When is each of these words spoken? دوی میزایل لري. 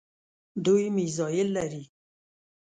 دوی 0.65 0.83
میزایل 0.97 1.47
لري. 1.57 1.83